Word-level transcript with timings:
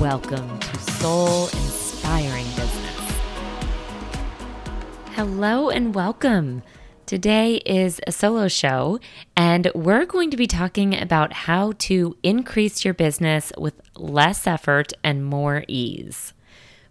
Welcome 0.00 0.60
to 0.60 0.78
Soul 0.78 1.46
Inspiring 1.48 2.46
Business. 2.54 3.18
Hello 5.14 5.70
and 5.70 5.92
welcome. 5.92 6.62
Today 7.04 7.56
is 7.66 8.00
a 8.06 8.12
solo 8.12 8.46
show, 8.46 9.00
and 9.36 9.72
we're 9.74 10.06
going 10.06 10.30
to 10.30 10.36
be 10.36 10.46
talking 10.46 10.96
about 10.96 11.32
how 11.32 11.72
to 11.78 12.16
increase 12.22 12.84
your 12.84 12.94
business 12.94 13.52
with 13.58 13.74
less 13.96 14.46
effort 14.46 14.92
and 15.02 15.24
more 15.24 15.64
ease. 15.66 16.32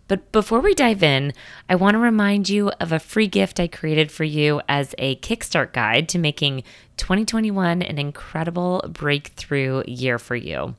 But 0.10 0.34
before 0.34 0.60
we 0.60 0.74
dive 0.74 1.02
in, 1.02 1.32
I 1.70 1.76
want 1.76 1.96
to 1.96 2.00
remind 2.00 2.50
you 2.50 2.72
of 2.82 2.92
a 2.92 3.00
free 3.00 3.28
gift 3.28 3.58
I 3.58 3.68
created 3.68 4.12
for 4.12 4.26
you 4.26 4.60
as 4.68 4.94
a 4.98 5.16
Kickstart 5.16 5.72
guide 5.72 6.10
to 6.10 6.20
making 6.20 6.64
2021 6.98 7.82
an 7.82 7.98
incredible 7.98 8.84
breakthrough 8.90 9.84
year 9.88 10.20
for 10.20 10.36
you. 10.36 10.76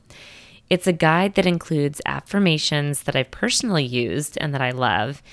It's 0.69 0.87
a 0.87 0.93
guide 0.93 1.35
that 1.35 1.45
includes 1.45 2.01
affirmations 2.05 3.03
that 3.03 3.15
I've 3.15 3.31
personally 3.31 3.85
used 3.85 4.37
and 4.39 4.53
that 4.53 4.61
I 4.61 4.71
love, 4.71 5.23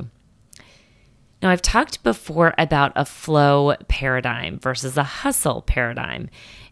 Now, 1.41 1.49
I've 1.51 1.61
talked 1.61 2.01
before 2.01 2.53
about 2.57 2.93
a 2.95 3.05
flow 3.05 3.75
paradigm 3.87 4.57
versus 4.57 4.97
a 4.97 5.03
hustle 5.03 5.61
paradigm. 5.61 6.29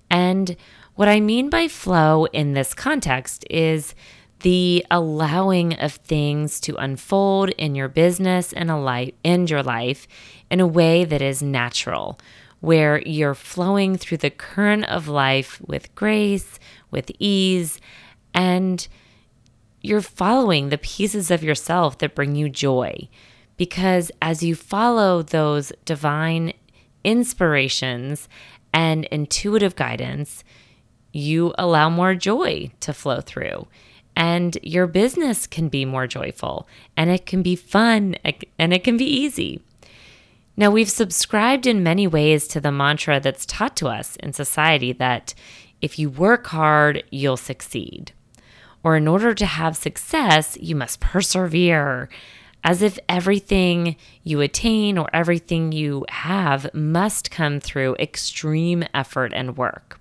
And 0.09 0.55
what 0.95 1.09
I 1.09 1.19
mean 1.19 1.49
by 1.49 1.67
flow 1.67 2.25
in 2.25 2.53
this 2.53 2.73
context 2.73 3.45
is 3.49 3.93
the 4.43 4.85
allowing 4.91 5.73
of 5.79 5.93
things 5.93 6.59
to 6.59 6.75
unfold 6.75 7.49
in 7.51 7.75
your 7.75 7.87
business 7.87 8.53
and 8.53 8.69
a 8.69 8.77
life 8.77 9.11
in 9.23 9.47
your 9.47 9.63
life 9.63 10.07
in 10.51 10.59
a 10.59 10.67
way 10.67 11.05
that 11.05 11.21
is 11.21 11.41
natural, 11.41 12.19
where 12.59 13.01
you're 13.01 13.33
flowing 13.33 13.97
through 13.97 14.17
the 14.17 14.29
current 14.29 14.85
of 14.85 15.07
life 15.07 15.61
with 15.65 15.93
grace, 15.95 16.59
with 16.91 17.09
ease, 17.19 17.79
and 18.33 18.87
you're 19.81 20.01
following 20.01 20.69
the 20.69 20.77
pieces 20.77 21.31
of 21.31 21.43
yourself 21.43 21.97
that 21.97 22.15
bring 22.15 22.35
you 22.35 22.49
joy. 22.49 23.09
Because 23.55 24.11
as 24.21 24.43
you 24.43 24.55
follow 24.55 25.21
those 25.21 25.71
divine 25.85 26.53
inspirations 27.03 28.27
and 28.73 29.05
intuitive 29.05 29.75
guidance, 29.75 30.43
you 31.13 31.53
allow 31.57 31.89
more 31.89 32.15
joy 32.15 32.71
to 32.81 32.93
flow 32.93 33.21
through. 33.21 33.67
And 34.15 34.57
your 34.61 34.87
business 34.87 35.47
can 35.47 35.69
be 35.69 35.85
more 35.85 36.07
joyful 36.07 36.67
and 36.95 37.09
it 37.09 37.25
can 37.25 37.41
be 37.41 37.55
fun 37.55 38.15
and 38.59 38.73
it 38.73 38.83
can 38.83 38.97
be 38.97 39.05
easy. 39.05 39.61
Now, 40.55 40.69
we've 40.69 40.89
subscribed 40.89 41.65
in 41.65 41.81
many 41.81 42.05
ways 42.05 42.47
to 42.49 42.61
the 42.61 42.71
mantra 42.71 43.19
that's 43.19 43.45
taught 43.45 43.75
to 43.77 43.87
us 43.87 44.15
in 44.17 44.33
society 44.33 44.93
that 44.93 45.33
if 45.81 45.97
you 45.97 46.09
work 46.09 46.47
hard, 46.47 47.03
you'll 47.09 47.37
succeed. 47.37 48.11
Or 48.83 48.95
in 48.95 49.07
order 49.07 49.33
to 49.33 49.45
have 49.45 49.75
success, 49.75 50.57
you 50.61 50.75
must 50.75 50.99
persevere 50.99 52.07
as 52.63 52.81
if 52.81 52.99
everything 53.09 53.95
you 54.23 54.41
attain 54.41 54.97
or 54.97 55.09
everything 55.13 55.71
you 55.71 56.05
have 56.09 56.73
must 56.73 57.31
come 57.31 57.59
through 57.59 57.95
extreme 57.95 58.85
effort 58.93 59.33
and 59.33 59.57
work. 59.57 59.99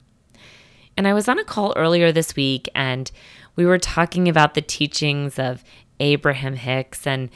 And 0.97 1.09
I 1.09 1.15
was 1.15 1.29
on 1.29 1.39
a 1.39 1.45
call 1.45 1.73
earlier 1.77 2.13
this 2.13 2.37
week 2.37 2.69
and 2.75 3.11
we 3.57 3.67
were 3.67 3.79
talking 3.79 4.29
about 4.29 4.55
the 4.55 4.63
teachings 4.63 5.39
of 5.39 5.65
Abraham 6.01 6.57
Hicks 6.57 7.07
and 7.07 7.31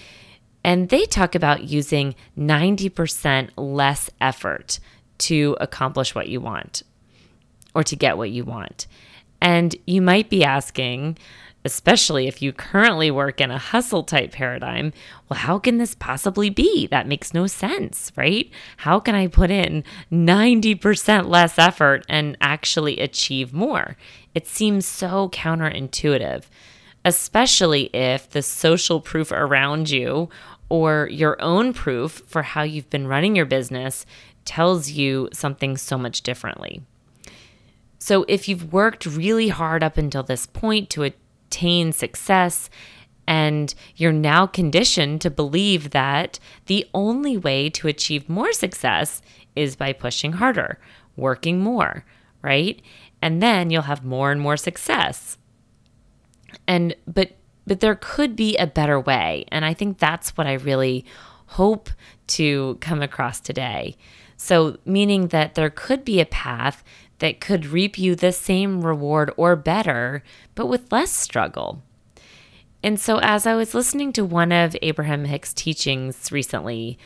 and 0.65 0.89
they 0.89 1.05
talk 1.05 1.37
about 1.37 1.63
using 1.63 2.17
90% 2.37 3.51
less 3.57 4.11
effort 4.21 4.81
to 5.19 5.57
accomplish 5.61 6.13
what 6.13 6.29
you 6.29 6.41
want 6.41 6.83
or 7.73 7.85
to 7.85 7.95
get 7.95 8.19
what 8.19 8.31
you 8.31 8.45
want. 8.45 8.89
And 9.41 9.77
you 9.87 10.03
might 10.03 10.29
be 10.29 10.43
asking, 10.43 11.19
especially 11.67 12.27
if 12.27 12.41
you 12.41 12.53
currently 12.53 13.11
work 13.11 13.41
in 13.43 13.51
a 13.51 13.59
hustle 13.59 14.03
type 14.03 14.33
paradigm, 14.33 14.95
well, 15.29 15.39
how 15.39 15.59
can 15.59 15.77
this 15.77 15.95
possibly 15.95 16.49
be? 16.49 16.87
That 16.87 17.07
makes 17.07 17.35
no 17.35 17.47
sense, 17.47 18.11
right? 18.17 18.51
How 18.79 18.99
can 18.99 19.15
I 19.15 19.27
put 19.27 19.51
in 19.51 19.85
90% 20.11 21.29
less 21.29 21.59
effort 21.59 22.07
and 22.09 22.39
actually 22.41 22.99
achieve 23.01 23.53
more? 23.53 23.99
It 24.35 24.47
seems 24.47 24.87
so 24.87 25.29
counterintuitive, 25.29 26.45
especially 27.05 27.85
if 27.95 28.31
the 28.31 28.43
social 28.43 29.01
proof 29.01 29.31
around 29.31 29.91
you 29.91 30.31
or 30.69 31.09
your 31.11 31.41
own 31.43 31.73
proof 31.75 32.23
for 32.27 32.43
how 32.43 32.63
you've 32.63 32.91
been 32.91 33.07
running 33.07 33.37
your 33.37 33.47
business 33.47 34.07
tells 34.45 34.91
you 34.91 35.29
something 35.33 35.77
so 35.77 35.99
much 35.99 36.23
differently. 36.23 36.81
So, 37.99 38.25
if 38.29 38.49
you've 38.49 38.73
worked 38.73 39.05
really 39.05 39.49
hard 39.49 39.83
up 39.83 39.99
until 39.99 40.23
this 40.23 40.47
point 40.47 40.91
to 40.91 41.03
attain 41.57 41.93
success. 41.93 42.69
And 43.27 43.75
you're 43.97 44.13
now 44.13 44.47
conditioned 44.47 45.21
to 45.23 45.31
believe 45.31 45.91
that 45.91 46.39
the 46.67 46.87
only 46.95 47.37
way 47.37 47.71
to 47.71 47.89
achieve 47.89 48.29
more 48.29 48.53
success 48.53 49.23
is 49.57 49.75
by 49.75 49.93
pushing 49.93 50.33
harder, 50.33 50.79
working 51.17 51.61
more, 51.61 52.05
right? 52.43 52.81
And 53.21 53.43
then 53.43 53.71
you'll 53.71 53.83
have 53.83 54.05
more 54.05 54.31
and 54.31 54.41
more 54.41 54.57
success. 54.57 55.39
And, 56.69 56.95
but, 57.07 57.33
but 57.67 57.81
there 57.81 57.99
could 58.01 58.37
be 58.37 58.57
a 58.59 58.67
better 58.67 59.01
way. 59.01 59.47
And 59.49 59.65
I 59.65 59.75
think 59.75 59.99
that's 59.99 60.37
what 60.37 60.47
I 60.47 60.53
really 60.53 61.05
hope 61.47 61.91
to 62.29 62.77
come 62.81 63.03
across 63.03 63.41
today. 63.41 63.97
So, 64.37 64.77
meaning 64.85 65.29
that 65.29 65.55
there 65.55 65.71
could 65.71 66.05
be 66.05 66.21
a 66.21 66.27
path 66.27 66.85
that 67.19 67.41
could 67.41 67.67
reap 67.67 67.99
you 67.99 68.15
the 68.15 68.33
same 68.33 68.85
reward 68.85 69.33
or 69.37 69.57
better, 69.57 70.23
but 70.55 70.67
with 70.67 70.93
less 70.93 71.11
struggle. 71.13 71.83
And 72.83 73.01
so, 73.01 73.19
as 73.19 73.47
I 73.47 73.55
was 73.55 73.75
listening 73.75 74.13
to 74.13 74.25
one 74.25 74.53
of 74.53 74.77
Abraham 74.83 75.25
Hicks' 75.25 75.53
teachings 75.53 76.31
recently, 76.31 76.99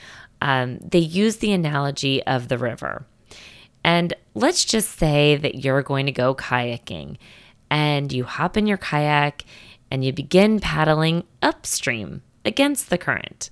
um, 0.43 0.79
they 0.79 0.99
used 0.99 1.41
the 1.41 1.53
analogy 1.53 2.23
of 2.27 2.49
the 2.49 2.59
river. 2.59 3.07
And 3.85 4.13
let's 4.35 4.65
just 4.65 4.99
say 4.99 5.37
that 5.37 5.65
you're 5.65 5.83
going 5.83 6.07
to 6.07 6.13
go 6.13 6.35
kayaking 6.35 7.17
and 7.71 8.13
you 8.13 8.25
hop 8.25 8.57
in 8.57 8.67
your 8.67 8.77
kayak 8.77 9.45
and 9.91 10.05
you 10.05 10.13
begin 10.13 10.61
paddling 10.61 11.25
upstream 11.43 12.23
against 12.45 12.91
the 12.91 12.99
current. 12.99 13.51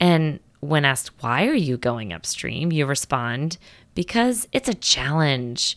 And 0.00 0.40
when 0.60 0.84
asked, 0.84 1.22
Why 1.22 1.46
are 1.46 1.54
you 1.54 1.76
going 1.76 2.12
upstream? 2.12 2.72
you 2.72 2.86
respond, 2.86 3.58
because 3.94 4.48
it's 4.52 4.68
a 4.68 4.74
challenge. 4.74 5.76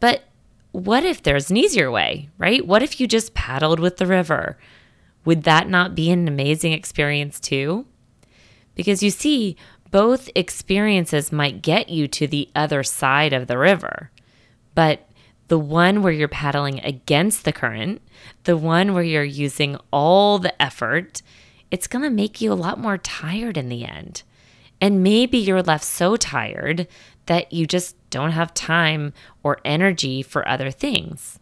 But 0.00 0.24
what 0.72 1.04
if 1.04 1.22
there's 1.22 1.50
an 1.50 1.56
easier 1.56 1.90
way, 1.90 2.28
right? 2.38 2.66
What 2.66 2.82
if 2.82 3.00
you 3.00 3.06
just 3.06 3.34
paddled 3.34 3.80
with 3.80 3.96
the 3.96 4.06
river? 4.06 4.58
would 5.26 5.42
that 5.42 5.68
not 5.68 5.94
be 5.94 6.10
an 6.10 6.26
amazing 6.26 6.72
experience 6.72 7.38
too? 7.38 7.84
Because 8.74 9.02
you 9.02 9.10
see, 9.10 9.56
both 9.90 10.30
experiences 10.34 11.32
might 11.32 11.62
get 11.62 11.90
you 11.90 12.08
to 12.08 12.26
the 12.26 12.48
other 12.54 12.82
side 12.82 13.34
of 13.34 13.48
the 13.48 13.58
river, 13.58 14.10
but 14.74 15.08
the 15.48 15.58
one 15.58 16.02
where 16.02 16.12
you're 16.12 16.28
paddling 16.28 16.80
against 16.80 17.44
the 17.44 17.52
current, 17.52 18.00
the 18.44 18.56
one 18.56 18.94
where 18.94 19.02
you're 19.02 19.24
using 19.24 19.76
all 19.92 20.38
the 20.38 20.60
effort, 20.62 21.22
it's 21.70 21.86
going 21.86 22.02
to 22.04 22.10
make 22.10 22.40
you 22.40 22.52
a 22.52 22.54
lot 22.54 22.78
more 22.78 22.98
tired 22.98 23.56
in 23.56 23.68
the 23.68 23.84
end. 23.84 24.22
And 24.80 25.02
maybe 25.02 25.38
you're 25.38 25.62
left 25.62 25.84
so 25.84 26.16
tired 26.16 26.86
that 27.26 27.52
you 27.52 27.66
just 27.66 27.96
don't 28.10 28.32
have 28.32 28.54
time 28.54 29.12
or 29.42 29.58
energy 29.64 30.22
for 30.22 30.48
other 30.48 30.70
things. 30.70 31.38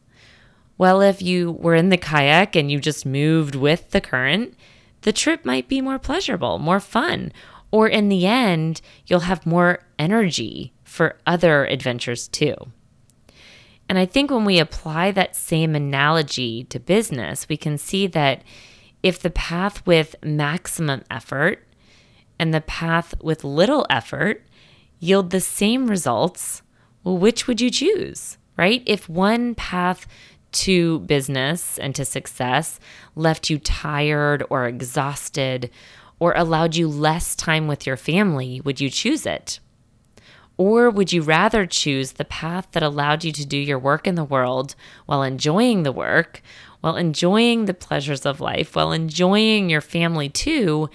Well, 0.77 1.01
if 1.01 1.23
you 1.23 1.53
were 1.53 1.75
in 1.75 1.91
the 1.91 1.97
kayak 1.97 2.57
and 2.57 2.71
you 2.71 2.81
just 2.81 3.07
moved 3.07 3.55
with 3.55 3.91
the 3.91 4.01
current, 4.01 4.55
the 5.03 5.13
trip 5.13 5.45
might 5.45 5.69
be 5.69 5.81
more 5.81 5.99
pleasurable, 5.99 6.59
more 6.59 6.81
fun, 6.81 7.33
or 7.71 7.89
in 7.89 8.09
the 8.09 8.27
end, 8.27 8.81
you'll 9.07 9.21
have 9.21 9.47
more 9.47 9.81
energy 9.99 10.73
for 10.83 11.19
other 11.27 11.65
adventures 11.67 12.29
too. 12.29 12.55
And 13.89 13.99
I 13.99 14.07
think 14.07 14.31
when 14.31 14.45
we 14.45 14.59
apply 14.59 15.11
that 15.13 15.37
same 15.37 15.75
analogy 15.75 16.65
to 16.65 16.81
business, 16.81 17.49
we 17.49 17.57
can 17.57 17.77
see 17.77 18.07
that 18.09 18.43
if 19.03 19.21
the 19.21 19.31
path 19.31 19.87
with 19.87 20.17
maximum 20.25 21.03
effort 21.11 21.67
and 22.39 22.55
the 22.55 22.63
path 22.63 23.15
with 23.23 23.45
little 23.45 23.87
effort 23.91 24.47
yield 25.05 25.31
the 25.31 25.41
same 25.41 25.87
results, 25.87 26.63
well, 27.03 27.19
which 27.19 27.47
would 27.47 27.61
you 27.61 27.71
choose, 27.71 28.39
right? 28.57 28.83
If 28.87 29.09
one 29.09 29.55
path 29.55 30.07
to 30.53 31.01
business 31.01 31.79
and 31.79 31.95
to 31.95 32.05
success 32.05 32.81
left 33.15 33.51
you 33.51 33.59
tired 33.59 34.45
or 34.49 34.67
exhausted 34.67 35.71
or 36.19 36.33
allowed 36.35 36.77
you 36.77 36.89
less 36.89 37.35
time 37.35 37.67
with 37.67 37.87
your 37.87 37.97
family, 37.97 38.61
would 38.61 38.81
you 38.81 38.89
choose 38.89 39.27
it? 39.27 39.61
Or 40.57 40.89
would 40.89 41.13
you 41.13 41.23
rather 41.23 41.67
choose 41.67 42.13
the 42.13 42.25
path 42.25 42.69
that 42.73 42.83
allowed 42.83 43.25
you 43.25 43.33
to 43.33 43.45
do 43.45 43.59
your 43.59 43.79
work 43.79 44.07
in 44.07 44.15
the 44.15 44.25
world 44.25 44.77
while 45.07 45.25
enjoying 45.25 45.83
the 45.83 45.93
work, 45.93 46.41
while 46.81 46.97
enjoying 46.97 47.65
the 47.65 47.75
pleasures 47.75 48.25
of 48.25 48.41
life, 48.41 48.77
while 48.77 48.93
enjoying 48.93 49.69
your 49.69 49.81
family 49.81 50.29
too? 50.29 50.89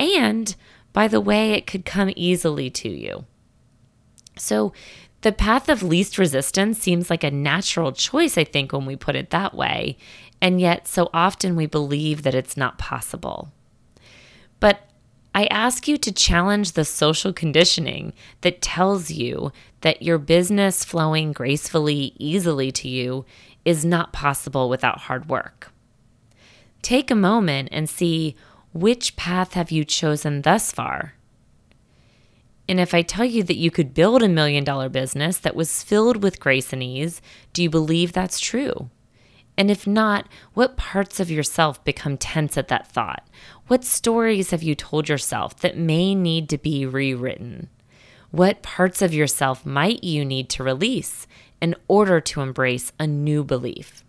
And 0.00 0.54
by 0.92 1.06
the 1.06 1.20
way, 1.20 1.52
it 1.52 1.68
could 1.68 1.84
come 1.84 2.12
easily 2.16 2.70
to 2.70 2.88
you. 2.88 3.24
So, 4.36 4.72
the 5.22 5.32
path 5.32 5.70
of 5.70 5.82
least 5.82 6.18
resistance 6.18 6.78
seems 6.78 7.08
like 7.08 7.24
a 7.24 7.30
natural 7.30 7.92
choice, 7.92 8.36
I 8.36 8.44
think, 8.44 8.72
when 8.72 8.84
we 8.84 8.94
put 8.94 9.16
it 9.16 9.30
that 9.30 9.54
way. 9.54 9.96
And 10.42 10.60
yet, 10.60 10.86
so 10.86 11.08
often 11.14 11.56
we 11.56 11.64
believe 11.64 12.22
that 12.22 12.34
it's 12.34 12.58
not 12.58 12.76
possible. 12.76 13.50
But 14.60 14.86
I 15.34 15.46
ask 15.46 15.88
you 15.88 15.96
to 15.96 16.12
challenge 16.12 16.72
the 16.72 16.84
social 16.84 17.32
conditioning 17.32 18.12
that 18.42 18.60
tells 18.60 19.10
you 19.10 19.50
that 19.80 20.02
your 20.02 20.18
business 20.18 20.84
flowing 20.84 21.32
gracefully, 21.32 22.14
easily 22.18 22.70
to 22.72 22.88
you 22.88 23.24
is 23.64 23.84
not 23.84 24.12
possible 24.12 24.68
without 24.68 25.00
hard 25.00 25.28
work. 25.28 25.72
Take 26.82 27.10
a 27.10 27.16
moment 27.16 27.70
and 27.72 27.88
see 27.88 28.36
which 28.72 29.16
path 29.16 29.54
have 29.54 29.70
you 29.70 29.84
chosen 29.84 30.42
thus 30.42 30.70
far? 30.70 31.13
And 32.68 32.80
if 32.80 32.94
I 32.94 33.02
tell 33.02 33.24
you 33.24 33.42
that 33.42 33.58
you 33.58 33.70
could 33.70 33.94
build 33.94 34.22
a 34.22 34.28
million 34.28 34.64
dollar 34.64 34.88
business 34.88 35.38
that 35.38 35.56
was 35.56 35.82
filled 35.82 36.22
with 36.22 36.40
grace 36.40 36.72
and 36.72 36.82
ease, 36.82 37.20
do 37.52 37.62
you 37.62 37.68
believe 37.68 38.12
that's 38.12 38.40
true? 38.40 38.90
And 39.56 39.70
if 39.70 39.86
not, 39.86 40.28
what 40.54 40.76
parts 40.76 41.20
of 41.20 41.30
yourself 41.30 41.84
become 41.84 42.16
tense 42.16 42.56
at 42.56 42.68
that 42.68 42.88
thought? 42.88 43.26
What 43.66 43.84
stories 43.84 44.50
have 44.50 44.62
you 44.62 44.74
told 44.74 45.08
yourself 45.08 45.58
that 45.60 45.78
may 45.78 46.14
need 46.14 46.48
to 46.48 46.58
be 46.58 46.86
rewritten? 46.86 47.68
What 48.30 48.62
parts 48.62 49.00
of 49.00 49.14
yourself 49.14 49.64
might 49.64 50.02
you 50.02 50.24
need 50.24 50.48
to 50.50 50.64
release 50.64 51.28
in 51.60 51.76
order 51.86 52.20
to 52.20 52.40
embrace 52.40 52.92
a 52.98 53.06
new 53.06 53.44
belief? 53.44 54.02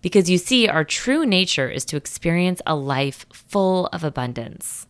Because 0.00 0.30
you 0.30 0.38
see, 0.38 0.66
our 0.66 0.84
true 0.84 1.26
nature 1.26 1.68
is 1.68 1.84
to 1.86 1.98
experience 1.98 2.62
a 2.64 2.74
life 2.74 3.26
full 3.30 3.88
of 3.88 4.02
abundance. 4.02 4.86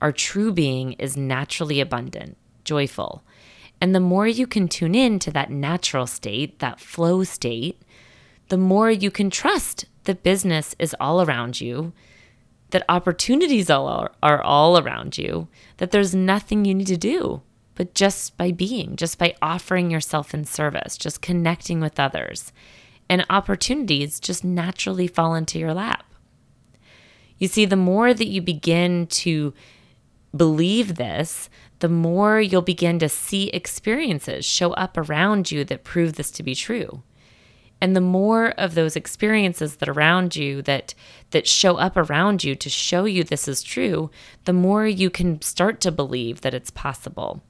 Our 0.00 0.12
true 0.12 0.52
being 0.52 0.92
is 0.94 1.16
naturally 1.16 1.80
abundant, 1.80 2.36
joyful. 2.64 3.22
And 3.80 3.94
the 3.94 4.00
more 4.00 4.26
you 4.26 4.46
can 4.46 4.68
tune 4.68 4.94
in 4.94 5.18
to 5.20 5.30
that 5.32 5.50
natural 5.50 6.06
state, 6.06 6.58
that 6.58 6.80
flow 6.80 7.24
state, 7.24 7.80
the 8.48 8.58
more 8.58 8.90
you 8.90 9.10
can 9.10 9.30
trust 9.30 9.86
that 10.04 10.22
business 10.22 10.74
is 10.78 10.94
all 11.00 11.22
around 11.22 11.60
you, 11.60 11.92
that 12.70 12.84
opportunities 12.88 13.70
are, 13.70 14.12
are 14.22 14.42
all 14.42 14.78
around 14.78 15.18
you, 15.18 15.48
that 15.78 15.90
there's 15.90 16.14
nothing 16.14 16.64
you 16.64 16.74
need 16.74 16.86
to 16.86 16.96
do, 16.96 17.42
but 17.74 17.94
just 17.94 18.36
by 18.36 18.52
being, 18.52 18.96
just 18.96 19.18
by 19.18 19.34
offering 19.40 19.90
yourself 19.90 20.34
in 20.34 20.44
service, 20.44 20.96
just 20.96 21.22
connecting 21.22 21.80
with 21.80 21.98
others, 21.98 22.52
and 23.08 23.26
opportunities 23.28 24.20
just 24.20 24.44
naturally 24.44 25.06
fall 25.06 25.34
into 25.34 25.58
your 25.58 25.74
lap. 25.74 26.04
You 27.38 27.48
see, 27.48 27.64
the 27.64 27.76
more 27.76 28.12
that 28.12 28.28
you 28.28 28.42
begin 28.42 29.06
to 29.06 29.54
believe 30.36 30.96
this, 30.96 31.48
the 31.80 31.88
more 31.88 32.40
you'll 32.40 32.62
begin 32.62 32.98
to 33.00 33.08
see 33.08 33.48
experiences 33.48 34.44
show 34.44 34.72
up 34.72 34.96
around 34.96 35.50
you 35.50 35.64
that 35.64 35.84
prove 35.84 36.14
this 36.14 36.30
to 36.32 36.42
be 36.42 36.54
true. 36.54 37.02
And 37.80 37.96
the 37.96 38.02
more 38.02 38.50
of 38.50 38.74
those 38.74 38.94
experiences 38.94 39.76
that 39.76 39.88
around 39.88 40.36
you 40.36 40.60
that 40.62 40.94
that 41.30 41.46
show 41.46 41.76
up 41.76 41.96
around 41.96 42.44
you 42.44 42.54
to 42.54 42.68
show 42.68 43.06
you 43.06 43.24
this 43.24 43.48
is 43.48 43.62
true 43.62 44.10
the 44.44 44.52
more 44.52 44.86
you 44.86 45.08
can 45.08 45.40
start 45.40 45.80
to 45.80 45.90
believe 45.90 46.42
that 46.42 46.52
it's 46.52 46.70
possible. 46.70 47.40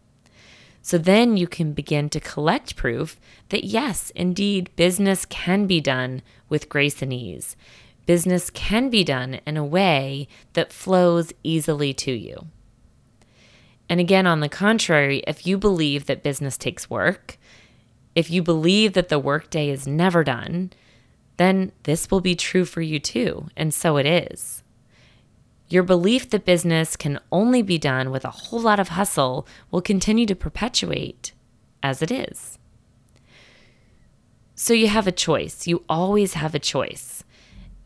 So 0.83 0.97
then 0.97 1.37
you 1.37 1.49
can 1.49 1.73
begin 1.73 2.09
to 2.11 2.21
collect 2.21 2.77
proof 2.77 3.21
that 3.49 3.65
yes 3.65 4.11
indeed 4.11 4.71
business 4.77 5.27
can 5.27 5.67
be 5.67 5.81
done 5.81 6.23
with 6.49 6.69
grace 6.69 7.03
and 7.03 7.13
ease. 7.13 7.57
Business 8.07 8.51
can 8.51 8.89
be 8.89 9.03
done 9.03 9.41
in 9.45 9.57
a 9.57 9.65
way 9.65 10.29
that 10.53 10.73
flows 10.73 11.33
easily 11.43 11.93
to 11.95 12.13
you 12.13 12.47
and 13.91 14.01
again 14.01 14.27
on 14.27 14.41
the 14.41 14.49
contrary 14.49 15.23
if 15.27 15.47
you 15.47 15.59
believe 15.59 16.07
that 16.07 16.23
business 16.23 16.57
takes 16.57 16.89
work 16.89 17.37
if 18.15 18.31
you 18.31 18.43
believe 18.43 18.95
that 18.95 19.09
the 19.09 19.19
workday 19.19 19.69
is 19.71 19.87
never 19.87 20.25
done, 20.25 20.73
then 21.37 21.73
this 21.85 22.11
will 22.11 22.21
be 22.21 22.35
true 22.35 22.65
for 22.65 22.83
you 22.83 22.99
too, 22.99 23.49
and 23.57 23.73
so 23.73 23.97
it 23.97 24.07
is. 24.07 24.63
Your 25.69 25.85
belief 25.85 26.29
that 26.31 26.45
business 26.45 26.97
can 26.97 27.21
only 27.31 27.63
be 27.63 27.79
done 27.79 28.11
with 28.11 28.25
a 28.25 28.31
whole 28.31 28.61
lot 28.61 28.81
of 28.81 28.89
hustle 28.89 29.47
will 29.71 29.81
continue 29.81 30.27
to 30.27 30.35
perpetuate 30.35 31.33
as 31.83 32.03
it 32.03 32.11
is. 32.11 32.59
So 34.57 34.75
you 34.75 34.89
have 34.89 35.07
a 35.07 35.13
choice. 35.13 35.67
You 35.67 35.85
always 35.89 36.35
have 36.35 36.55
a 36.55 36.59
choice. 36.59 37.25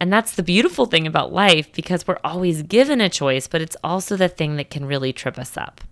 And 0.01 0.13
that's 0.13 0.35
the 0.35 0.43
beautiful 0.43 0.87
thing 0.87 1.07
about 1.07 1.33
life 1.33 1.73
because 1.73 2.07
we're 2.07 2.19
always 2.25 2.63
given 2.63 3.01
a 3.01 3.09
choice, 3.11 3.47
but 3.47 3.61
it's 3.61 3.77
also 3.85 4.17
the 4.17 4.29
thing 4.29 4.57
that 4.57 4.71
can 4.71 4.87
really 4.87 5.13
trip 5.13 5.39
us 5.39 5.57
up. 5.57 5.83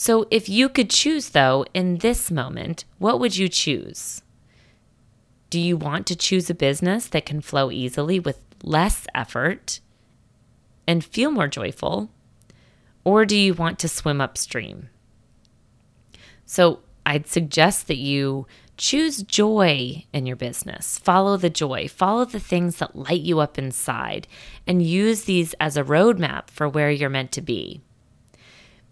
So, 0.00 0.28
if 0.30 0.48
you 0.48 0.68
could 0.68 0.90
choose, 0.90 1.30
though, 1.30 1.64
in 1.74 1.96
this 1.98 2.30
moment, 2.30 2.84
what 2.98 3.18
would 3.18 3.36
you 3.36 3.48
choose? 3.48 4.22
Do 5.50 5.58
you 5.58 5.76
want 5.76 6.06
to 6.06 6.14
choose 6.14 6.48
a 6.48 6.54
business 6.54 7.08
that 7.08 7.26
can 7.26 7.40
flow 7.40 7.72
easily 7.72 8.20
with 8.20 8.38
less 8.62 9.08
effort 9.12 9.80
and 10.86 11.04
feel 11.04 11.32
more 11.32 11.48
joyful? 11.48 12.12
Or 13.02 13.26
do 13.26 13.36
you 13.36 13.54
want 13.54 13.80
to 13.80 13.88
swim 13.88 14.20
upstream? 14.20 14.88
So, 16.46 16.78
I'd 17.04 17.26
suggest 17.26 17.88
that 17.88 17.98
you 17.98 18.46
choose 18.76 19.24
joy 19.24 20.04
in 20.12 20.26
your 20.26 20.36
business. 20.36 21.00
Follow 21.00 21.36
the 21.36 21.50
joy, 21.50 21.88
follow 21.88 22.24
the 22.24 22.38
things 22.38 22.76
that 22.76 22.94
light 22.94 23.22
you 23.22 23.40
up 23.40 23.58
inside, 23.58 24.28
and 24.64 24.80
use 24.80 25.24
these 25.24 25.56
as 25.58 25.76
a 25.76 25.82
roadmap 25.82 26.50
for 26.50 26.68
where 26.68 26.92
you're 26.92 27.10
meant 27.10 27.32
to 27.32 27.42
be 27.42 27.82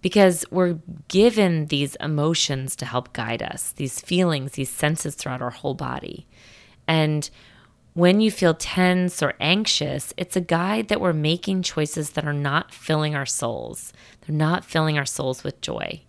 because 0.07 0.45
we're 0.53 0.79
given 1.09 1.67
these 1.67 1.97
emotions 1.97 2.77
to 2.77 2.87
help 2.87 3.13
guide 3.13 3.43
us, 3.43 3.73
these 3.73 4.01
feelings, 4.01 4.53
these 4.53 4.71
senses 4.71 5.17
throughout 5.17 5.43
our 5.43 5.51
whole 5.51 5.75
body. 5.75 6.29
And 6.87 7.29
when 7.93 8.21
you 8.21 8.31
feel 8.31 8.55
tense 8.55 9.21
or 9.21 9.35
anxious, 9.41 10.15
it's 10.17 10.37
a 10.37 10.41
guide 10.41 10.87
that 10.87 11.01
we're 11.01 11.13
making 11.13 11.63
choices 11.63 12.11
that 12.11 12.25
are 12.25 12.33
not 12.33 12.73
filling 12.73 13.17
our 13.17 13.27
souls. 13.27 13.93
They're 14.21 14.37
not 14.37 14.65
filling 14.65 14.97
our 14.97 15.05
souls 15.05 15.43
with 15.43 15.61
joy. 15.61 16.03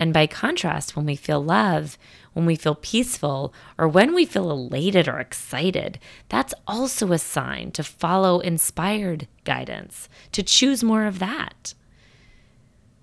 And 0.00 0.12
by 0.12 0.26
contrast, 0.26 0.96
when 0.96 1.06
we 1.06 1.14
feel 1.14 1.40
love, 1.40 1.96
when 2.32 2.44
we 2.44 2.56
feel 2.56 2.74
peaceful, 2.74 3.54
or 3.78 3.86
when 3.86 4.16
we 4.16 4.26
feel 4.26 4.50
elated 4.50 5.06
or 5.06 5.20
excited, 5.20 6.00
that's 6.28 6.54
also 6.66 7.12
a 7.12 7.18
sign 7.18 7.70
to 7.70 7.84
follow 7.84 8.40
inspired 8.40 9.28
guidance, 9.44 10.08
to 10.32 10.42
choose 10.42 10.82
more 10.82 11.06
of 11.06 11.20
that. 11.20 11.74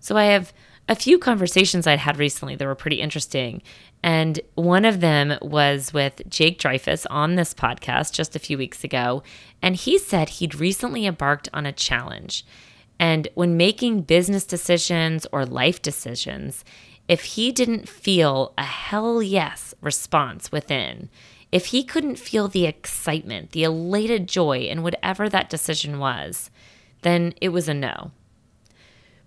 So 0.06 0.18
I 0.18 0.26
have 0.26 0.54
a 0.88 0.94
few 0.94 1.18
conversations 1.18 1.88
I'd 1.88 1.98
had 1.98 2.20
recently 2.20 2.56
that 2.56 2.68
were 2.68 2.76
pretty 2.76 3.02
interesting. 3.02 3.64
And 4.04 4.40
one 4.54 4.86
of 4.86 5.00
them 5.00 5.36
was 5.42 5.94
with 5.94 6.22
Jake 6.30 6.60
Dreyfus 6.60 7.08
on 7.08 7.34
this 7.34 7.56
podcast 7.56 8.14
just 8.14 8.36
a 8.36 8.40
few 8.40 8.56
weeks 8.56 8.84
ago. 8.84 9.24
And 9.64 9.76
he 9.76 9.98
said 9.98 10.30
he'd 10.30 10.60
recently 10.60 11.08
embarked 11.08 11.50
on 11.56 11.66
a 11.66 11.72
challenge. 11.72 12.46
And 13.00 13.30
when 13.34 13.58
making 13.58 14.02
business 14.02 14.46
decisions 14.46 15.26
or 15.32 15.44
life 15.44 15.82
decisions, 15.82 16.64
if 17.08 17.24
he 17.24 17.52
didn't 17.52 17.90
feel 17.90 18.54
a 18.60 18.64
hell 18.64 19.24
yes 19.24 19.74
response 19.82 20.52
within, 20.52 21.10
if 21.52 21.68
he 21.68 21.84
couldn't 21.84 22.20
feel 22.20 22.48
the 22.48 22.68
excitement, 22.68 23.54
the 23.54 23.64
elated 23.64 24.28
joy 24.28 24.60
in 24.60 24.84
whatever 24.84 25.30
that 25.30 25.50
decision 25.50 25.98
was, 25.98 26.52
then 27.02 27.34
it 27.42 27.50
was 27.50 27.68
a 27.68 27.74
no. 27.74 28.12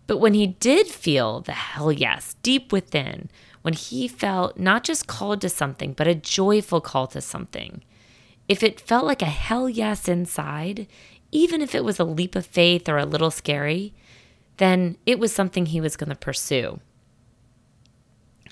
But 0.08 0.18
when 0.18 0.34
he 0.34 0.48
did 0.48 0.88
feel 0.88 1.42
the 1.42 1.52
hell 1.52 1.92
yes 1.92 2.34
deep 2.42 2.72
within, 2.72 3.28
when 3.62 3.74
he 3.74 4.08
felt 4.08 4.58
not 4.58 4.82
just 4.82 5.06
called 5.06 5.42
to 5.42 5.48
something, 5.48 5.92
but 5.92 6.08
a 6.08 6.14
joyful 6.14 6.80
call 6.80 7.06
to 7.08 7.20
something, 7.20 7.82
if 8.48 8.62
it 8.62 8.80
felt 8.80 9.04
like 9.04 9.20
a 9.20 9.26
hell 9.26 9.68
yes 9.68 10.08
inside, 10.08 10.88
even 11.30 11.60
if 11.60 11.74
it 11.74 11.84
was 11.84 12.00
a 12.00 12.04
leap 12.04 12.34
of 12.34 12.46
faith 12.46 12.88
or 12.88 12.96
a 12.96 13.04
little 13.04 13.30
scary, 13.30 13.92
then 14.56 14.96
it 15.04 15.18
was 15.18 15.30
something 15.30 15.66
he 15.66 15.80
was 15.80 15.94
going 15.94 16.08
to 16.08 16.16
pursue. 16.16 16.80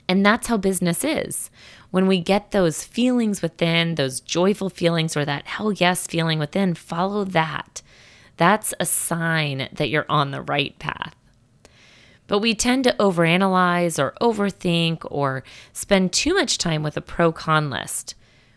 And 0.09 0.25
that's 0.25 0.49
how 0.49 0.59
business 0.59 1.03
is. 1.03 1.51
When 1.91 2.07
we 2.07 2.21
get 2.21 2.51
those 2.51 2.85
feelings 2.85 3.41
within, 3.41 3.95
those 3.95 4.21
joyful 4.21 4.69
feelings, 4.69 5.17
or 5.17 5.25
that 5.25 5.47
hell 5.47 5.73
yes 5.73 6.07
feeling 6.07 6.39
within, 6.39 6.75
follow 6.75 7.25
that. 7.25 7.81
That's 8.37 8.75
a 8.79 8.85
sign 8.85 9.71
that 9.73 9.89
you're 9.89 10.07
on 10.11 10.31
the 10.31 10.43
right 10.43 10.79
path. 10.79 11.16
But 12.27 12.41
we 12.41 12.55
tend 12.55 12.85
to 12.85 12.97
overanalyze 12.99 14.03
or 14.03 14.15
overthink 14.21 15.07
or 15.11 15.45
spend 15.73 16.13
too 16.13 16.35
much 16.35 16.59
time 16.59 16.83
with 16.83 16.97
a 16.97 17.01
pro 17.01 17.33
con 17.33 17.71
list 17.71 18.15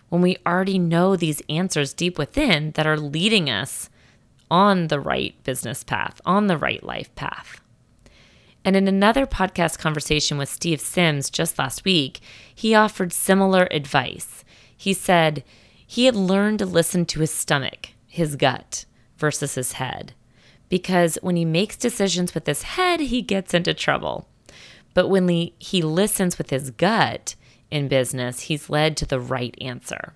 when 0.09 0.21
we 0.21 0.37
already 0.45 0.79
know 0.79 1.15
these 1.15 1.41
answers 1.49 1.93
deep 1.93 2.17
within 2.17 2.71
that 2.71 2.87
are 2.87 2.97
leading 2.97 3.49
us 3.49 3.89
on 4.49 4.87
the 4.87 4.99
right 4.99 5.35
business 5.43 5.83
path, 5.83 6.19
on 6.25 6.47
the 6.47 6.57
right 6.57 6.83
life 6.83 7.13
path. 7.15 7.61
And 8.65 8.75
in 8.75 8.87
another 8.87 9.25
podcast 9.25 9.77
conversation 9.77 10.37
with 10.37 10.49
Steve 10.49 10.81
Sims 10.81 11.29
just 11.29 11.57
last 11.57 11.85
week, 11.85 12.19
he 12.53 12.75
offered 12.75 13.13
similar 13.13 13.67
advice. 13.71 14.43
He 14.75 14.93
said 14.93 15.43
he 15.85 16.05
had 16.05 16.15
learned 16.15 16.59
to 16.59 16.65
listen 16.65 17.05
to 17.05 17.21
his 17.21 17.31
stomach, 17.31 17.89
his 18.07 18.35
gut, 18.35 18.85
versus 19.17 19.55
his 19.55 19.73
head 19.73 20.13
because 20.69 21.17
when 21.21 21.35
he 21.35 21.45
makes 21.45 21.75
decisions 21.75 22.33
with 22.33 22.45
his 22.45 22.63
head, 22.63 22.99
he 22.99 23.21
gets 23.21 23.53
into 23.53 23.73
trouble. 23.73 24.27
But 24.93 25.09
when 25.09 25.27
he, 25.27 25.53
he 25.59 25.81
listens 25.81 26.37
with 26.37 26.49
his 26.51 26.71
gut 26.71 27.35
in 27.69 27.87
business, 27.87 28.41
he's 28.41 28.69
led 28.69 28.95
to 28.97 29.05
the 29.05 29.19
right 29.19 29.55
answer. 29.59 30.13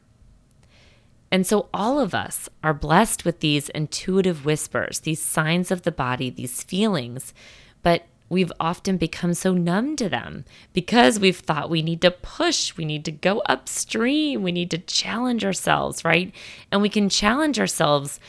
And 1.31 1.48
so, 1.48 1.67
all 1.74 2.00
of 2.00 2.13
us 2.13 2.48
are 2.63 2.75
blessed 2.75 3.25
with 3.25 3.39
these 3.39 3.69
intuitive 3.69 4.45
whispers, 4.45 5.00
these 5.00 5.19
signs 5.19 5.72
of 5.72 5.81
the 5.81 5.91
body, 5.91 6.29
these 6.29 6.62
feelings, 6.62 7.33
but 7.81 8.03
we've 8.29 8.51
often 8.60 8.98
become 8.98 9.33
so 9.33 9.53
numb 9.53 9.95
to 9.95 10.10
them 10.10 10.45
because 10.74 11.19
we've 11.19 11.39
thought 11.39 11.72
we 11.72 11.81
need 11.81 12.01
to 12.01 12.12
push, 12.12 12.77
we 12.77 12.86
need 12.86 13.03
to 13.05 13.12
go 13.12 13.41
upstream, 13.48 14.43
we 14.43 14.51
need 14.51 14.69
to 14.72 14.77
challenge 14.77 15.43
ourselves, 15.43 16.05
right? 16.05 16.31
And 16.72 16.83
we 16.83 16.89
can 16.89 17.10
challenge 17.10 17.60
ourselves 17.60 18.19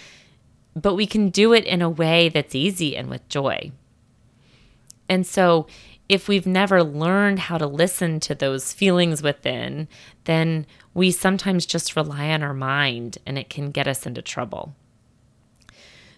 but 0.74 0.94
we 0.94 1.06
can 1.06 1.30
do 1.30 1.52
it 1.52 1.64
in 1.64 1.82
a 1.82 1.90
way 1.90 2.28
that's 2.28 2.54
easy 2.54 2.96
and 2.96 3.08
with 3.08 3.28
joy. 3.28 3.70
And 5.08 5.26
so, 5.26 5.66
if 6.08 6.28
we've 6.28 6.46
never 6.46 6.82
learned 6.82 7.38
how 7.38 7.56
to 7.56 7.66
listen 7.66 8.20
to 8.20 8.34
those 8.34 8.74
feelings 8.74 9.22
within, 9.22 9.88
then 10.24 10.66
we 10.92 11.10
sometimes 11.10 11.64
just 11.64 11.96
rely 11.96 12.28
on 12.28 12.42
our 12.42 12.52
mind 12.52 13.18
and 13.24 13.38
it 13.38 13.48
can 13.48 13.70
get 13.70 13.88
us 13.88 14.04
into 14.04 14.20
trouble. 14.20 14.74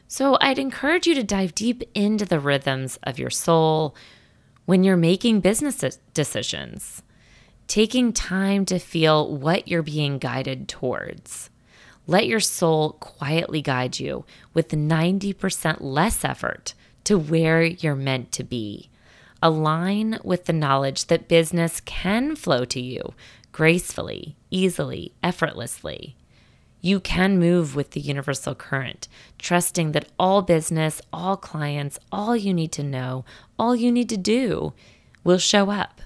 So, 0.09 0.39
I'd 0.41 0.59
encourage 0.59 1.07
you 1.07 1.15
to 1.15 1.23
dive 1.23 1.55
deep 1.55 1.83
into 1.95 2.25
the 2.25 2.41
rhythms 2.41 2.99
of 3.03 3.19
your 3.19 3.31
soul 3.31 3.95
when 4.65 4.83
you're 4.83 4.97
making 4.97 5.41
business 5.41 5.99
decisions, 6.15 7.03
taking 7.69 8.13
time 8.13 8.65
to 8.67 8.79
feel 8.79 9.37
what 9.37 9.69
you're 9.69 9.83
being 9.83 10.19
guided 10.19 10.69
towards. 10.69 11.51
Let 12.07 12.27
your 12.27 12.41
soul 12.41 12.93
quietly 12.93 13.63
guide 13.63 13.99
you 13.99 14.25
with 14.55 14.69
90% 14.69 15.79
less 15.81 16.25
effort 16.25 16.75
to 17.05 17.19
where 17.19 17.63
you're 17.63 17.97
meant 17.97 18.31
to 18.33 18.45
be. 18.45 18.91
Align 19.43 20.19
with 20.23 20.45
the 20.45 20.53
knowledge 20.53 21.07
that 21.07 21.29
business 21.29 21.81
can 21.81 22.37
flow 22.37 22.65
to 22.67 22.81
you 22.81 23.15
gracefully, 23.53 24.37
easily, 24.51 25.13
effortlessly. 25.23 26.17
You 26.81 27.01
can 27.01 27.39
move 27.39 27.75
with 27.75 27.91
the 27.93 28.01
universal 28.01 28.55
current, 28.55 29.09
trusting 29.39 29.93
that 29.93 30.09
all 30.19 30.43
business, 30.43 31.03
all 31.13 31.37
clients, 31.37 31.99
all 32.13 32.37
you 32.37 32.55
need 32.55 32.71
to 32.73 32.85
know, 32.85 33.25
all 33.59 33.75
you 33.75 33.91
need 33.91 34.09
to 34.11 34.17
do 34.17 34.73
will 35.25 35.39
show 35.39 35.71
up. 35.71 36.01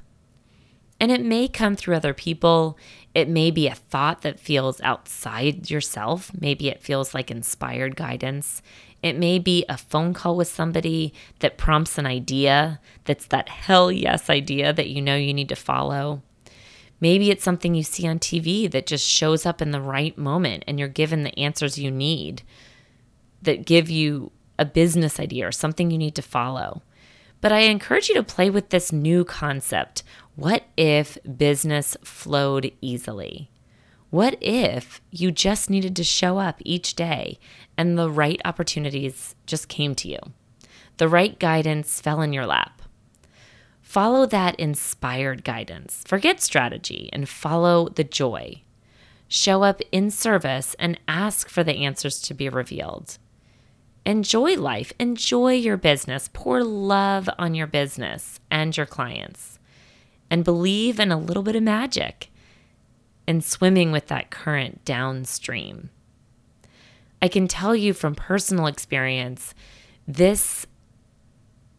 And 1.01 1.11
it 1.11 1.25
may 1.25 1.49
come 1.49 1.77
through 1.77 1.97
other 1.97 2.13
people. 2.13 2.79
It 3.15 3.29
may 3.29 3.51
be 3.51 3.67
a 3.67 3.75
thought 3.75 4.21
that 4.21 4.39
feels 4.39 4.81
outside 4.83 5.71
yourself. 5.71 6.31
Maybe 6.39 6.69
it 6.69 6.83
feels 6.83 7.15
like 7.15 7.31
inspired 7.31 7.97
guidance. 7.97 8.61
It 9.03 9.17
may 9.17 9.39
be 9.39 9.65
a 9.69 9.79
phone 9.79 10.13
call 10.13 10.37
with 10.37 10.49
somebody 10.49 11.15
that 11.39 11.57
prompts 11.57 11.97
an 11.97 12.05
idea 12.05 12.81
that's 13.05 13.27
that 13.29 13.49
hell 13.49 13.91
yes 13.91 14.29
idea 14.29 14.75
that 14.75 14.91
you 14.91 15.01
know 15.01 15.17
you 15.17 15.33
need 15.33 15.49
to 15.49 15.57
follow. 15.57 16.23
Maybe 17.01 17.31
it's 17.31 17.43
something 17.43 17.75
you 17.75 17.83
see 17.83 18.07
on 18.07 18.19
TV 18.19 18.71
that 18.71 18.87
just 18.87 19.09
shows 19.09 19.47
up 19.47 19.63
in 19.63 19.71
the 19.71 19.81
right 19.81 20.17
moment 20.19 20.65
and 20.67 20.79
you're 20.79 20.89
given 20.89 21.23
the 21.23 21.39
answers 21.39 21.79
you 21.79 21.91
need 21.91 22.43
that 23.41 23.65
give 23.65 23.89
you 23.89 24.33
a 24.59 24.67
business 24.67 25.19
idea 25.19 25.49
or 25.49 25.53
something 25.53 25.91
you 25.91 25.97
need 25.97 26.15
to 26.17 26.23
follow. 26.23 26.83
But 27.41 27.53
I 27.53 27.61
encourage 27.61 28.11
you 28.11 28.15
to 28.17 28.23
play 28.23 28.51
with 28.51 28.69
this 28.69 28.93
new 28.93 29.25
concept. 29.25 30.03
What 30.41 30.65
if 30.75 31.19
business 31.37 31.99
flowed 32.03 32.73
easily? 32.81 33.51
What 34.09 34.39
if 34.41 35.03
you 35.11 35.33
just 35.33 35.69
needed 35.69 35.95
to 35.97 36.03
show 36.03 36.39
up 36.39 36.63
each 36.65 36.95
day 36.95 37.39
and 37.77 37.99
the 37.99 38.09
right 38.09 38.41
opportunities 38.47 39.35
just 39.45 39.69
came 39.69 39.95
to 39.97 40.09
you? 40.09 40.19
The 40.97 41.09
right 41.09 41.39
guidance 41.39 42.01
fell 42.01 42.23
in 42.23 42.33
your 42.33 42.47
lap. 42.47 42.81
Follow 43.83 44.25
that 44.25 44.59
inspired 44.59 45.45
guidance. 45.45 46.03
Forget 46.07 46.41
strategy 46.41 47.11
and 47.13 47.29
follow 47.29 47.91
the 47.91 48.03
joy. 48.03 48.63
Show 49.29 49.63
up 49.63 49.83
in 49.93 50.11
service 50.11 50.75
and 50.79 50.99
ask 51.07 51.51
for 51.51 51.63
the 51.63 51.85
answers 51.85 52.19
to 52.23 52.33
be 52.33 52.49
revealed. 52.49 53.19
Enjoy 54.07 54.55
life, 54.55 54.95
enjoy 54.99 55.53
your 55.53 55.77
business, 55.77 56.31
pour 56.33 56.65
love 56.65 57.29
on 57.39 57.55
your 57.55 57.67
business 57.67 58.41
and 58.51 58.75
your 58.75 58.87
clients, 58.87 59.59
and 60.31 60.45
believe 60.45 61.01
in 61.01 61.11
a 61.11 61.19
little 61.19 61.43
bit 61.43 61.57
of 61.57 61.63
magic 61.63 62.31
and 63.27 63.45
swimming 63.45 63.93
with 63.93 64.07
that 64.07 64.31
current 64.31 64.85
downstream. 64.85 65.91
I 67.21 67.29
can 67.29 67.49
tell 67.49 67.77
you 67.77 67.93
from 67.93 68.15
personal 68.15 68.67
experience, 68.67 69.55
this 70.09 70.67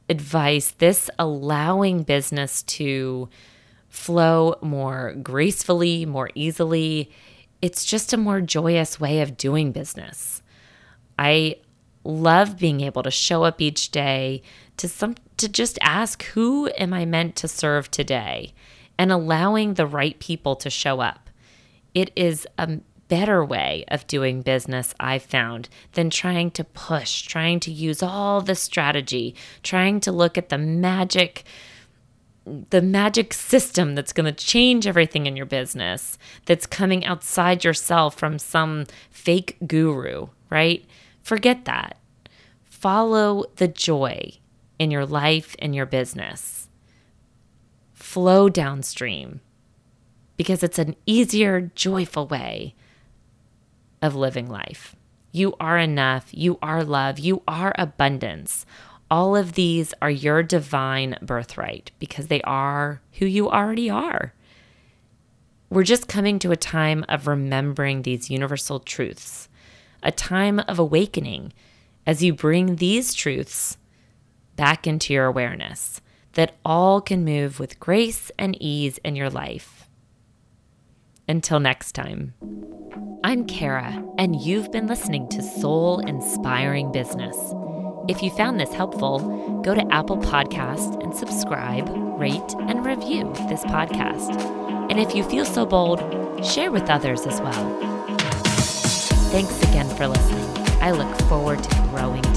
advice, 0.09 0.71
this 0.71 1.09
allowing 1.17 2.03
business 2.03 2.63
to 2.63 3.29
flow 3.89 4.55
more 4.61 5.13
gracefully, 5.21 6.05
more 6.05 6.29
easily, 6.35 7.11
it's 7.61 7.85
just 7.85 8.13
a 8.13 8.17
more 8.17 8.41
joyous 8.41 8.99
way 8.99 9.21
of 9.21 9.37
doing 9.37 9.71
business. 9.71 10.41
I 11.17 11.57
love 12.03 12.57
being 12.57 12.81
able 12.81 13.03
to 13.03 13.11
show 13.11 13.43
up 13.43 13.61
each 13.61 13.91
day 13.91 14.41
to 14.77 14.87
some 14.87 15.15
to 15.41 15.49
just 15.49 15.77
ask 15.81 16.23
who 16.23 16.69
am 16.77 16.93
I 16.93 17.05
meant 17.05 17.35
to 17.37 17.47
serve 17.47 17.91
today 17.91 18.53
and 18.97 19.11
allowing 19.11 19.73
the 19.73 19.87
right 19.87 20.17
people 20.19 20.55
to 20.57 20.69
show 20.69 20.99
up. 20.99 21.29
It 21.93 22.11
is 22.15 22.47
a 22.57 22.79
better 23.07 23.43
way 23.43 23.83
of 23.89 24.07
doing 24.07 24.41
business 24.41 24.93
I've 24.99 25.23
found 25.23 25.67
than 25.93 26.09
trying 26.09 26.51
to 26.51 26.63
push, 26.63 27.23
trying 27.23 27.59
to 27.61 27.71
use 27.71 28.01
all 28.01 28.41
the 28.41 28.55
strategy, 28.55 29.35
trying 29.63 29.99
to 30.01 30.11
look 30.11 30.37
at 30.37 30.49
the 30.49 30.57
magic 30.57 31.43
the 32.69 32.81
magic 32.81 33.33
system 33.33 33.93
that's 33.93 34.13
going 34.13 34.25
to 34.25 34.31
change 34.31 34.87
everything 34.87 35.27
in 35.27 35.35
your 35.35 35.45
business 35.45 36.17
that's 36.45 36.65
coming 36.65 37.05
outside 37.05 37.63
yourself 37.63 38.15
from 38.15 38.39
some 38.39 38.85
fake 39.11 39.57
guru, 39.67 40.25
right? 40.49 40.83
Forget 41.21 41.65
that. 41.65 41.97
Follow 42.63 43.45
the 43.57 43.67
joy 43.67 44.39
in 44.81 44.89
your 44.89 45.05
life 45.05 45.55
and 45.59 45.75
your 45.75 45.85
business. 45.85 46.67
Flow 47.93 48.49
downstream 48.49 49.39
because 50.37 50.63
it's 50.63 50.79
an 50.79 50.95
easier, 51.05 51.69
joyful 51.75 52.25
way 52.25 52.73
of 54.01 54.15
living 54.15 54.49
life. 54.49 54.95
You 55.31 55.53
are 55.59 55.77
enough. 55.77 56.29
You 56.31 56.57
are 56.63 56.83
love. 56.83 57.19
You 57.19 57.43
are 57.47 57.75
abundance. 57.77 58.65
All 59.11 59.35
of 59.35 59.53
these 59.53 59.93
are 60.01 60.09
your 60.09 60.41
divine 60.41 61.15
birthright 61.21 61.91
because 61.99 62.25
they 62.25 62.41
are 62.41 63.01
who 63.19 63.27
you 63.27 63.51
already 63.51 63.87
are. 63.87 64.33
We're 65.69 65.83
just 65.83 66.07
coming 66.07 66.39
to 66.39 66.51
a 66.51 66.57
time 66.57 67.05
of 67.07 67.27
remembering 67.27 68.01
these 68.01 68.31
universal 68.31 68.79
truths, 68.79 69.47
a 70.01 70.11
time 70.11 70.57
of 70.67 70.79
awakening 70.79 71.53
as 72.07 72.23
you 72.23 72.33
bring 72.33 72.77
these 72.77 73.13
truths 73.13 73.77
back 74.61 74.85
into 74.85 75.11
your 75.11 75.25
awareness 75.25 76.01
that 76.33 76.53
all 76.63 77.01
can 77.01 77.25
move 77.25 77.59
with 77.59 77.79
grace 77.79 78.29
and 78.37 78.55
ease 78.61 78.99
in 79.03 79.15
your 79.15 79.27
life. 79.27 79.89
Until 81.27 81.59
next 81.59 81.93
time. 81.93 82.35
I'm 83.23 83.47
Kara, 83.47 84.05
and 84.19 84.35
you've 84.39 84.71
been 84.71 84.85
listening 84.85 85.27
to 85.29 85.41
Soul 85.41 85.97
Inspiring 86.01 86.91
Business. 86.91 87.35
If 88.07 88.21
you 88.21 88.29
found 88.29 88.59
this 88.59 88.71
helpful, 88.71 89.61
go 89.63 89.73
to 89.73 89.91
Apple 89.91 90.17
Podcast 90.17 91.03
and 91.03 91.15
subscribe, 91.15 91.89
rate, 92.19 92.53
and 92.67 92.85
review 92.85 93.33
this 93.49 93.63
podcast. 93.63 94.39
And 94.91 94.99
if 94.99 95.15
you 95.15 95.23
feel 95.23 95.45
so 95.45 95.65
bold, 95.65 96.01
share 96.45 96.71
with 96.71 96.87
others 96.87 97.25
as 97.25 97.41
well. 97.41 97.79
Thanks 99.31 99.59
again 99.63 99.89
for 99.97 100.07
listening. 100.07 100.45
I 100.83 100.91
look 100.91 101.19
forward 101.21 101.63
to 101.63 101.75
growing 101.89 102.30